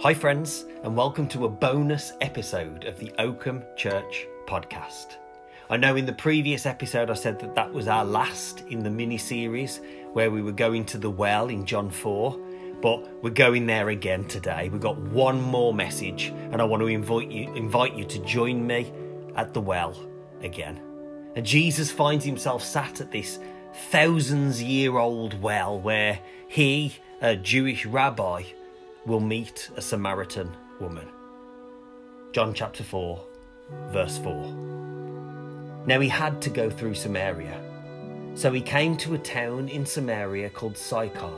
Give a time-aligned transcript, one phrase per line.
[0.00, 5.16] Hi, friends, and welcome to a bonus episode of the Oakham Church podcast.
[5.70, 8.90] I know in the previous episode I said that that was our last in the
[8.90, 9.80] mini series
[10.12, 12.38] where we were going to the well in John 4,
[12.82, 14.68] but we're going there again today.
[14.68, 18.66] We've got one more message, and I want to invite you, invite you to join
[18.66, 18.92] me
[19.34, 19.96] at the well
[20.42, 20.78] again.
[21.36, 23.38] And Jesus finds himself sat at this
[23.90, 28.42] thousands year old well where he, a Jewish rabbi,
[29.06, 31.08] will meet a Samaritan woman.
[32.32, 33.24] John chapter 4,
[33.92, 35.84] verse 4.
[35.86, 37.62] Now he had to go through Samaria.
[38.34, 41.32] So he came to a town in Samaria called Sychar,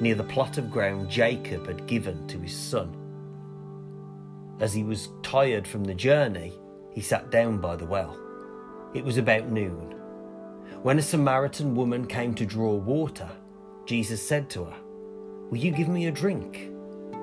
[0.00, 2.94] near the plot of ground Jacob had given to his son.
[4.60, 6.52] As he was tired from the journey,
[6.94, 8.16] he sat down by the well.
[8.94, 9.96] It was about noon.
[10.82, 13.28] When a Samaritan woman came to draw water,
[13.86, 14.76] Jesus said to her,
[15.50, 16.70] Will you give me a drink?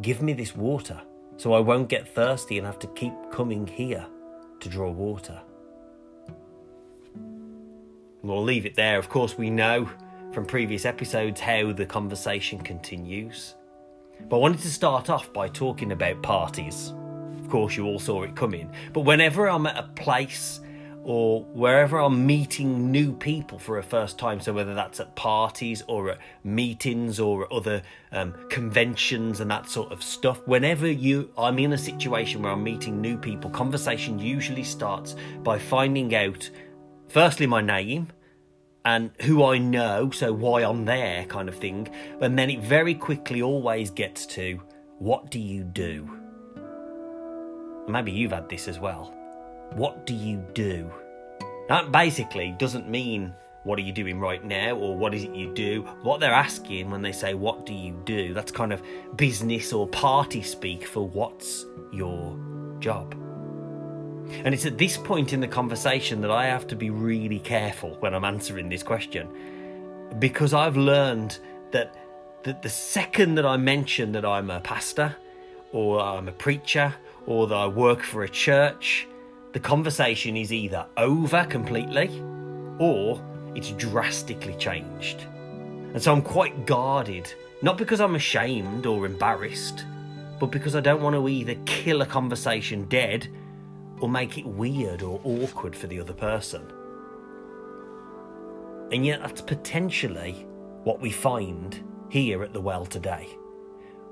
[0.00, 1.00] give me this water
[1.36, 4.06] so I won't get thirsty and have to keep coming here
[4.60, 5.40] to draw water.
[8.22, 8.98] We'll leave it there.
[8.98, 9.88] Of course, we know
[10.32, 13.54] from previous episodes how the conversation continues.
[14.28, 16.92] But I wanted to start off by talking about parties.
[17.38, 18.72] Of course, you all saw it coming.
[18.92, 20.60] But whenever I'm at a place
[21.06, 25.84] or wherever I'm meeting new people for a first time, so whether that's at parties
[25.86, 27.80] or at meetings or at other
[28.10, 32.64] um, conventions and that sort of stuff, whenever you I'm in a situation where I'm
[32.64, 35.14] meeting new people, conversation usually starts
[35.44, 36.50] by finding out
[37.06, 38.08] firstly my name
[38.84, 41.88] and who I know, so why I'm there, kind of thing,
[42.20, 44.60] and then it very quickly always gets to
[44.98, 46.10] what do you do?
[47.86, 49.15] Maybe you've had this as well.
[49.72, 50.90] What do you do?
[51.68, 53.34] That basically doesn't mean
[53.64, 55.82] what are you doing right now or what is it you do.
[56.02, 58.80] What they're asking when they say what do you do, that's kind of
[59.16, 62.38] business or party speak for what's your
[62.78, 63.14] job.
[64.44, 67.96] And it's at this point in the conversation that I have to be really careful
[68.00, 69.28] when I'm answering this question
[70.18, 71.38] because I've learned
[71.72, 71.94] that
[72.44, 75.16] that the second that I mention that I'm a pastor
[75.72, 76.94] or I'm a preacher
[77.26, 79.08] or that I work for a church,
[79.56, 82.22] the conversation is either over completely
[82.78, 83.18] or
[83.54, 85.22] it's drastically changed.
[85.94, 89.86] And so I'm quite guarded, not because I'm ashamed or embarrassed,
[90.38, 93.28] but because I don't want to either kill a conversation dead
[93.98, 96.70] or make it weird or awkward for the other person.
[98.92, 100.46] And yet, that's potentially
[100.84, 103.26] what we find here at the well today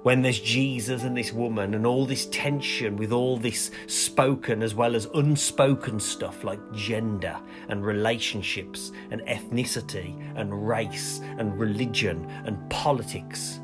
[0.04, 4.74] when there's Jesus and this woman and all this tension with all this spoken as
[4.74, 7.34] well as unspoken stuff like gender
[7.70, 13.60] and relationships and ethnicity and race and religion and politics.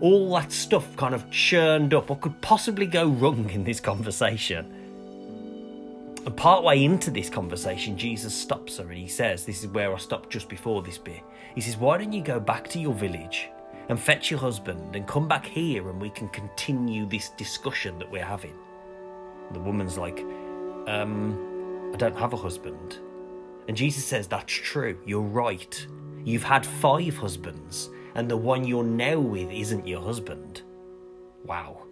[0.00, 2.10] All that stuff kind of churned up.
[2.10, 4.66] What could possibly go wrong in this conversation?
[6.26, 9.98] And partway into this conversation, Jesus stops her and he says, This is where I
[9.98, 11.20] stopped just before this bit.
[11.54, 13.48] He says, Why don't you go back to your village
[13.88, 18.10] and fetch your husband and come back here and we can continue this discussion that
[18.10, 18.54] we're having.
[19.52, 20.20] The woman's like,
[20.86, 22.98] um, I don't have a husband.
[23.68, 25.86] And Jesus says, That's true, you're right.
[26.24, 30.62] You've had five husbands, and the one you're now with isn't your husband.
[31.44, 31.82] Wow.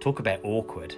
[0.00, 0.94] Talk about awkward.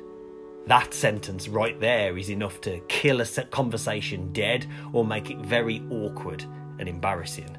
[0.66, 5.82] That sentence right there is enough to kill a conversation dead or make it very
[5.90, 6.44] awkward
[6.78, 7.56] and embarrassing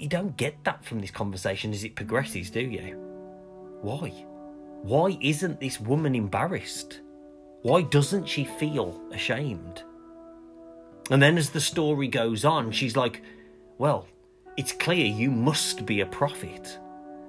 [0.00, 2.96] you don't get that from this conversation as it progresses, do you?
[3.82, 4.08] Why?
[4.82, 7.00] Why isn't this woman embarrassed?
[7.62, 9.82] Why doesn't she feel ashamed?
[11.10, 13.20] And then as the story goes on, she's like,
[13.76, 14.06] Well,
[14.56, 16.78] it's clear you must be a prophet.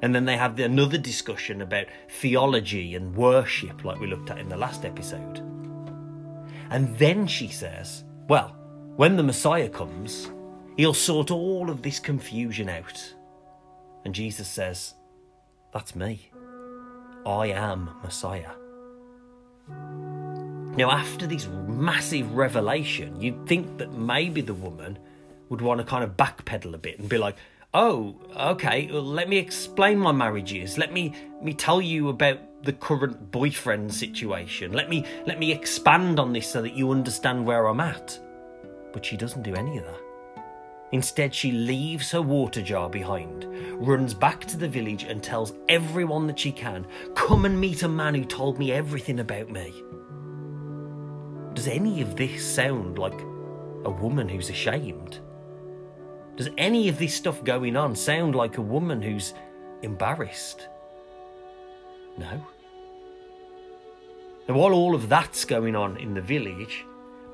[0.01, 4.49] And then they have another discussion about theology and worship, like we looked at in
[4.49, 5.39] the last episode.
[6.69, 8.55] And then she says, Well,
[8.95, 10.31] when the Messiah comes,
[10.77, 13.13] he'll sort all of this confusion out.
[14.05, 14.95] And Jesus says,
[15.73, 16.31] That's me.
[17.25, 18.51] I am Messiah.
[20.77, 24.97] Now, after this massive revelation, you'd think that maybe the woman
[25.49, 27.35] would want to kind of backpedal a bit and be like,
[27.73, 30.77] oh, okay, well, let me explain my marriages.
[30.77, 34.71] Let me, me tell you about the current boyfriend situation.
[34.71, 38.17] Let me, let me expand on this so that you understand where I'm at.
[38.93, 40.10] But she doesn't do any of that.
[40.91, 43.47] Instead, she leaves her water jar behind,
[43.85, 46.85] runs back to the village, and tells everyone that she can
[47.15, 49.73] come and meet a man who told me everything about me.
[51.53, 53.19] Does any of this sound like
[53.83, 55.19] a woman who's ashamed?
[56.35, 59.33] Does any of this stuff going on sound like a woman who's
[59.81, 60.67] embarrassed?
[62.17, 62.45] No.
[64.47, 66.85] And while all of that's going on in the village,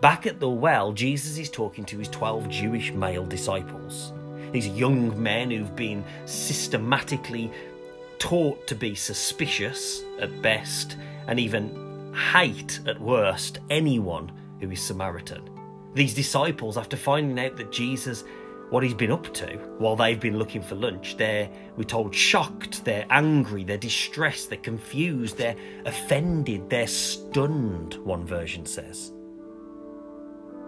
[0.01, 4.13] back at the well, Jesus is talking to his 12 Jewish male disciples.
[4.51, 7.51] These young men who've been systematically
[8.19, 10.97] taught to be suspicious at best
[11.27, 15.49] and even hate at worst anyone who is Samaritan.
[15.93, 18.23] These disciples, after finding out that Jesus
[18.69, 19.47] what he's been up to
[19.77, 21.17] while they've been looking for lunch.
[21.17, 25.55] They're, we're told, shocked, they're angry, they're distressed, they're confused, they're
[25.85, 29.13] offended, they're stunned, one version says.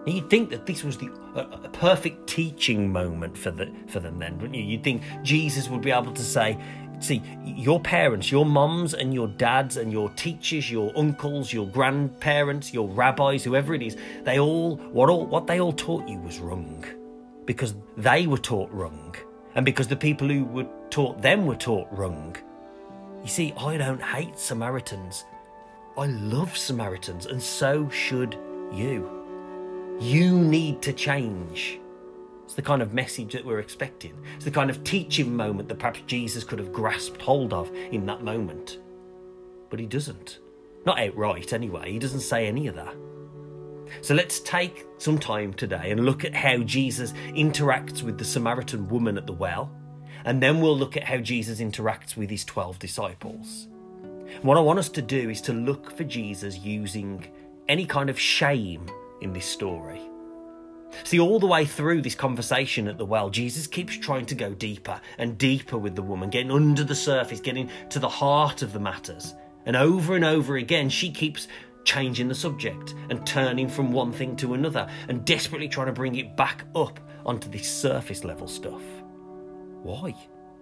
[0.06, 1.10] You'd think that this was the
[1.72, 4.62] perfect teaching moment for, the, for them then, wouldn't you?
[4.62, 6.58] You'd think Jesus would be able to say,
[7.00, 12.72] see, your parents, your mums and your dads and your teachers, your uncles, your grandparents,
[12.72, 16.38] your rabbis, whoever it is, they all, what, all, what they all taught you was
[16.38, 16.84] wrong
[17.44, 19.14] because they were taught wrong
[19.54, 22.36] and because the people who were taught them were taught wrong.
[23.22, 25.24] You see, I don't hate Samaritans.
[25.98, 28.38] I love Samaritans, and so should
[28.72, 29.19] you.
[30.00, 31.78] You need to change.
[32.46, 34.16] It's the kind of message that we're expecting.
[34.34, 38.06] It's the kind of teaching moment that perhaps Jesus could have grasped hold of in
[38.06, 38.78] that moment.
[39.68, 40.38] But he doesn't.
[40.86, 41.92] Not outright, anyway.
[41.92, 42.96] He doesn't say any of that.
[44.00, 48.88] So let's take some time today and look at how Jesus interacts with the Samaritan
[48.88, 49.70] woman at the well,
[50.24, 53.68] and then we'll look at how Jesus interacts with his 12 disciples.
[54.40, 57.26] What I want us to do is to look for Jesus using
[57.68, 58.86] any kind of shame
[59.20, 60.00] in this story.
[61.04, 64.52] See, all the way through this conversation at the well, Jesus keeps trying to go
[64.54, 68.72] deeper and deeper with the woman, getting under the surface, getting to the heart of
[68.72, 69.34] the matters.
[69.66, 71.48] And over and over again, she keeps
[71.84, 76.16] changing the subject and turning from one thing to another and desperately trying to bring
[76.16, 78.82] it back up onto this surface level stuff.
[79.82, 80.14] Why?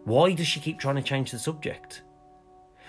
[0.05, 2.03] Why does she keep trying to change the subject?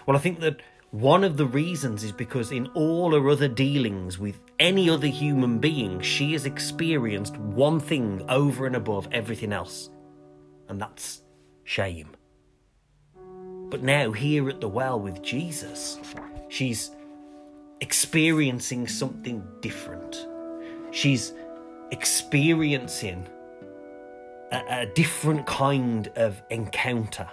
[0.05, 0.61] Well, I think that
[0.91, 5.59] one of the reasons is because in all her other dealings with any other human
[5.59, 9.89] being, she has experienced one thing over and above everything else,
[10.67, 11.21] and that's
[11.63, 12.09] shame.
[13.69, 15.99] But now, here at the well with Jesus,
[16.49, 16.91] she's
[17.81, 20.27] experiencing something different.
[20.91, 21.33] She's
[21.91, 23.27] experiencing
[24.51, 27.29] a, a different kind of encounter.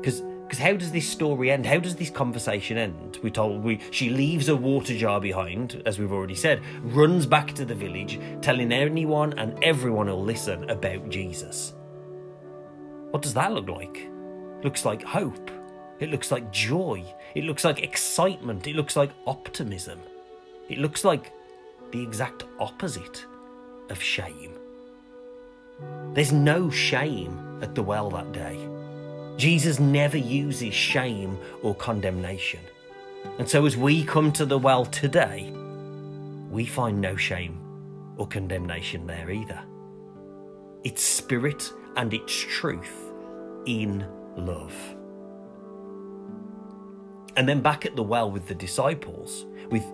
[0.00, 1.66] Because because how does this story end?
[1.66, 3.18] How does this conversation end?
[3.20, 7.52] We told we she leaves a water jar behind, as we've already said, runs back
[7.54, 11.74] to the village, telling anyone and everyone who'll listen about Jesus.
[13.10, 14.08] What does that look like?
[14.62, 15.50] Looks like hope.
[15.98, 17.02] It looks like joy.
[17.34, 18.68] It looks like excitement.
[18.68, 19.98] It looks like optimism.
[20.68, 21.32] It looks like
[21.90, 23.24] the exact opposite
[23.90, 24.56] of shame.
[26.12, 28.75] There's no shame at the well that day.
[29.36, 32.60] Jesus never uses shame or condemnation.
[33.38, 35.52] And so as we come to the well today,
[36.50, 37.60] we find no shame
[38.16, 39.62] or condemnation there either.
[40.84, 43.12] It's spirit and it's truth
[43.66, 44.74] in love.
[47.36, 49.84] And then back at the well with the disciples, with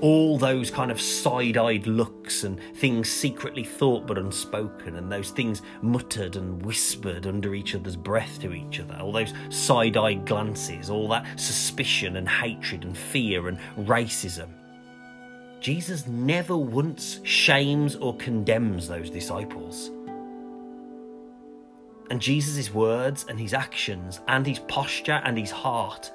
[0.00, 5.30] all those kind of side eyed looks and things secretly thought but unspoken, and those
[5.30, 10.26] things muttered and whispered under each other's breath to each other, all those side eyed
[10.26, 14.48] glances, all that suspicion and hatred and fear and racism.
[15.60, 19.90] Jesus never once shames or condemns those disciples.
[22.10, 26.12] And Jesus' words and his actions and his posture and his heart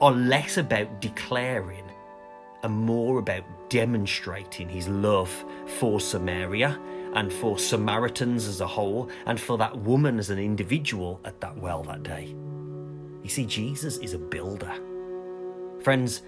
[0.00, 1.85] are less about declaring
[2.62, 5.44] and more about demonstrating his love
[5.78, 6.78] for Samaria
[7.14, 11.56] and for Samaritans as a whole and for that woman as an individual at that
[11.56, 12.34] well that day.
[13.22, 14.72] You see, Jesus is a builder.
[15.82, 16.22] Friends,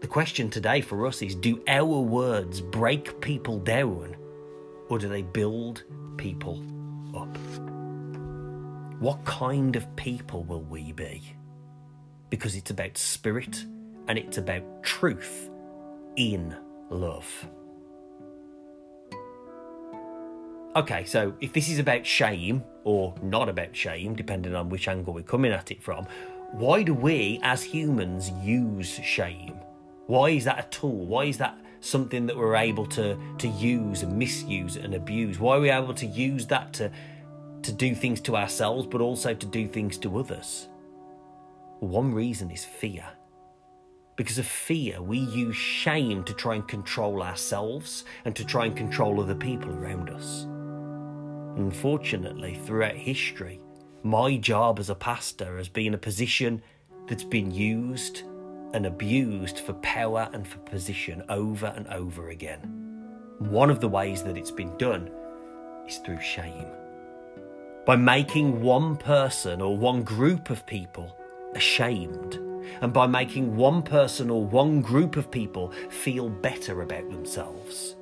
[0.00, 4.16] the question today for us is do our words break people down
[4.88, 5.84] or do they build
[6.16, 6.62] people
[7.16, 7.36] up?
[9.00, 11.22] What kind of people will we be?
[12.30, 13.64] Because it's about spirit
[14.08, 15.50] and it's about truth
[16.16, 16.54] in
[16.90, 17.48] love.
[20.76, 25.14] Okay, so if this is about shame or not about shame, depending on which angle
[25.14, 26.06] we're coming at it from,
[26.52, 29.54] why do we as humans use shame?
[30.06, 31.06] Why is that a tool?
[31.06, 35.38] Why is that something that we're able to, to use and misuse and abuse?
[35.38, 36.90] Why are we able to use that to,
[37.62, 40.68] to do things to ourselves, but also to do things to others?
[41.78, 43.04] One reason is fear.
[44.16, 48.76] Because of fear, we use shame to try and control ourselves and to try and
[48.76, 50.46] control other people around us.
[51.56, 53.60] Unfortunately, throughout history,
[54.04, 56.62] my job as a pastor has been a position
[57.08, 58.22] that's been used
[58.72, 62.60] and abused for power and for position over and over again.
[63.38, 65.10] One of the ways that it's been done
[65.88, 66.66] is through shame.
[67.84, 71.16] By making one person or one group of people
[71.54, 72.38] ashamed,
[72.80, 77.96] and by making one person or one group of people feel better about themselves.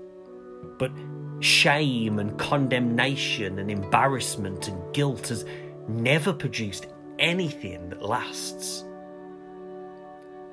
[0.79, 0.93] But
[1.41, 5.45] shame and condemnation and embarrassment and guilt has
[5.89, 6.87] never produced
[7.19, 8.85] anything that lasts.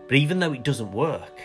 [0.07, 1.39] But even though it doesn't work,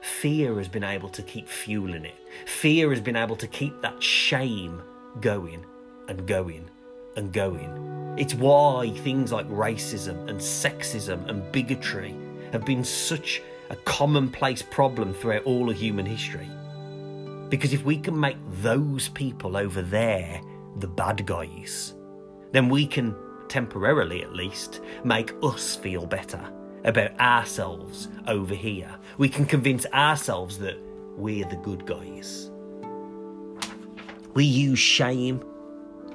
[0.00, 2.14] fear has been able to keep fueling it.
[2.46, 4.82] Fear has been able to keep that shame
[5.20, 5.64] going
[6.08, 6.70] and going
[7.18, 8.14] and going.
[8.16, 12.14] It's why things like racism and sexism and bigotry
[12.52, 16.48] have been such a commonplace problem throughout all of human history.
[17.50, 20.40] Because if we can make those people over there
[20.78, 21.94] the bad guys,
[22.52, 23.14] then we can,
[23.48, 26.40] temporarily at least, make us feel better
[26.84, 28.94] about ourselves over here.
[29.18, 30.78] We can convince ourselves that
[31.16, 32.50] we're the good guys.
[34.34, 35.42] We use shame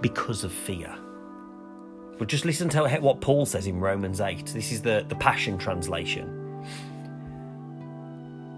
[0.03, 0.95] because of fear.
[2.19, 4.47] But just listen to what Paul says in Romans 8.
[4.47, 6.39] This is the, the Passion Translation.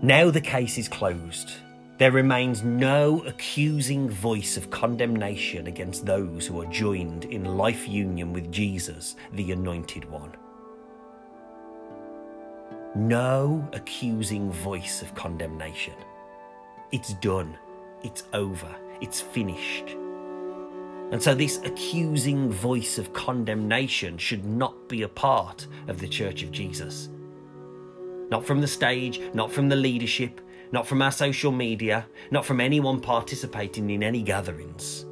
[0.01, 1.51] Now the case is closed.
[1.97, 8.33] There remains no accusing voice of condemnation against those who are joined in life union
[8.33, 10.35] with Jesus, the Anointed One.
[12.93, 15.93] No accusing voice of condemnation.
[16.91, 17.57] It's done.
[18.03, 18.75] It's over.
[18.99, 19.95] It's finished.
[21.11, 26.43] And so, this accusing voice of condemnation should not be a part of the Church
[26.43, 27.09] of Jesus.
[28.29, 32.59] Not from the stage, not from the leadership, not from our social media, not from
[32.59, 35.05] anyone participating in any gatherings.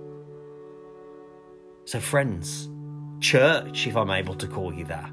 [1.85, 2.69] So, friends,
[3.19, 5.11] church, if I'm able to call you that,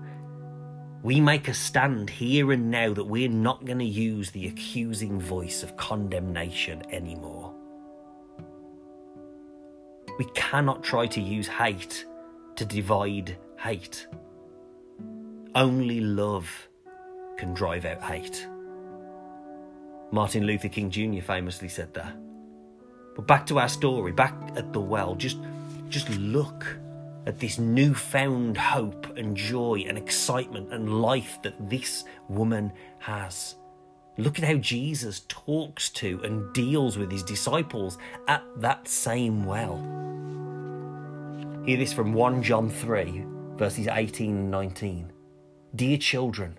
[1.02, 5.20] we make a stand here and now that we're not going to use the accusing
[5.20, 7.39] voice of condemnation anymore.
[10.20, 12.04] We cannot try to use hate
[12.56, 14.06] to divide hate.
[15.54, 16.68] Only love
[17.38, 18.46] can drive out hate.
[20.10, 21.22] Martin Luther King Jr.
[21.22, 22.14] famously said that.
[23.16, 25.38] But back to our story, back at the well, just
[25.88, 26.66] just look
[27.24, 33.54] at this newfound hope and joy and excitement and life that this woman has.
[34.18, 37.96] Look at how Jesus talks to and deals with his disciples
[38.28, 40.09] at that same well.
[41.70, 43.24] Hear this from 1 John 3,
[43.54, 45.12] verses 18 and 19.
[45.76, 46.58] Dear children,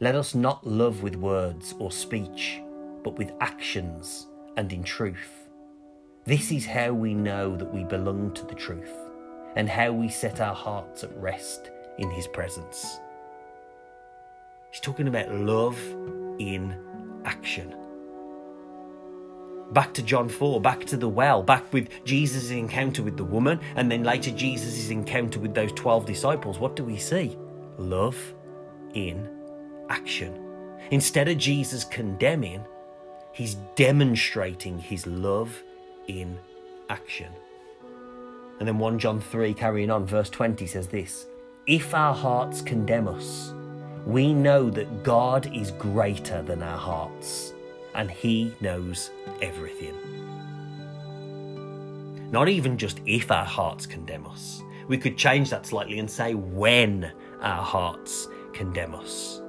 [0.00, 2.58] let us not love with words or speech
[3.04, 4.26] but with actions
[4.56, 5.50] and in truth.
[6.24, 8.94] This is how we know that we belong to the truth
[9.54, 13.00] and how we set our hearts at rest in His presence.
[14.70, 15.78] He's talking about love
[16.38, 16.74] in
[17.26, 17.77] action.
[19.72, 23.60] Back to John 4, back to the well, back with Jesus' encounter with the woman,
[23.76, 26.58] and then later Jesus' encounter with those 12 disciples.
[26.58, 27.36] What do we see?
[27.76, 28.16] Love
[28.94, 29.28] in
[29.90, 30.44] action.
[30.90, 32.64] Instead of Jesus condemning,
[33.38, 35.62] He's demonstrating his love
[36.08, 36.36] in
[36.90, 37.32] action.
[38.58, 41.26] And then 1 John 3, carrying on, verse 20 says this
[41.68, 43.54] If our hearts condemn us,
[44.04, 47.54] we know that God is greater than our hearts,
[47.94, 49.94] and he knows everything.
[52.30, 54.62] Not even just if our hearts condemn us.
[54.86, 59.40] We could change that slightly and say when our hearts condemn us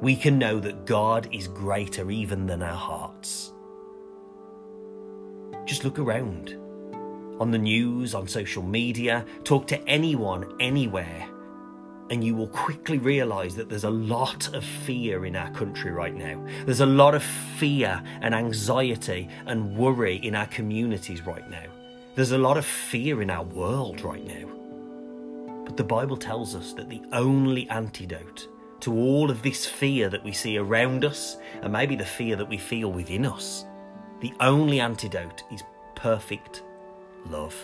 [0.00, 3.52] we can know that God is greater even than our hearts.
[5.64, 6.56] Just look around.
[7.40, 11.28] On the news, on social media, talk to anyone, anywhere.
[12.10, 16.14] And you will quickly realize that there's a lot of fear in our country right
[16.14, 16.44] now.
[16.64, 21.64] There's a lot of fear and anxiety and worry in our communities right now.
[22.14, 24.48] There's a lot of fear in our world right now.
[25.64, 28.48] But the Bible tells us that the only antidote
[28.80, 32.48] to all of this fear that we see around us, and maybe the fear that
[32.48, 33.64] we feel within us,
[34.20, 35.62] the only antidote is
[35.94, 36.62] perfect
[37.26, 37.54] love.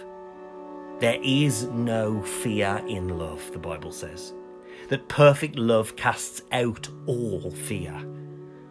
[1.01, 4.33] There is no fear in love, the Bible says.
[4.89, 7.95] That perfect love casts out all fear,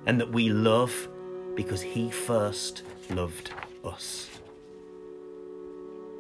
[0.06, 1.10] and that we love
[1.56, 3.52] because He first loved
[3.84, 4.30] us.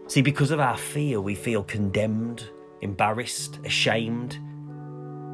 [0.07, 2.49] See, because of our fear, we feel condemned,
[2.81, 4.37] embarrassed, ashamed,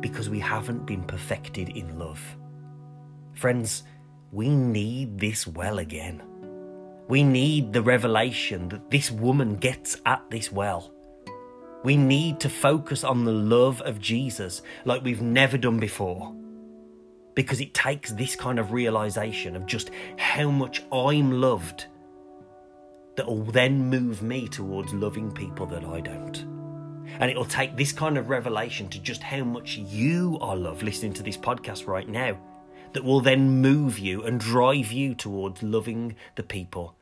[0.01, 2.21] because we haven't been perfected in love.
[3.33, 3.83] Friends,
[4.31, 6.21] we need this well again.
[7.09, 10.93] We need the revelation that this woman gets at this well.
[11.83, 16.35] We need to focus on the love of Jesus like we've never done before.
[17.33, 19.89] Because it takes this kind of realization of just
[20.19, 21.87] how much I'm loved
[23.15, 26.37] that will then move me towards loving people that I don't.
[27.19, 31.13] And it'll take this kind of revelation to just how much you are loved listening
[31.13, 32.37] to this podcast right now
[32.93, 36.95] that will then move you and drive you towards loving the people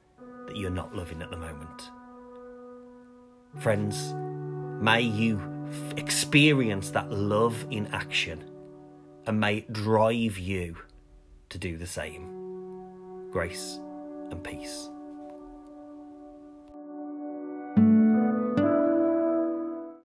[0.48, 1.92] that you're not loving at the moment.
[3.60, 4.14] Friends,
[4.82, 5.42] may you
[5.98, 8.44] experience that love in action
[9.26, 10.78] and may it drive you
[11.50, 13.30] to do the same.
[13.32, 13.80] Grace
[14.32, 14.90] and peace.